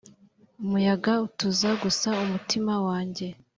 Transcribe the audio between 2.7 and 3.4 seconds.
wanjye.